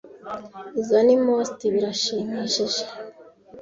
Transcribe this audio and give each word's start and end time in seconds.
Izoi 0.79 1.03
ni 1.05 1.15
most 1.25 1.57
birashimishije. 1.73 2.83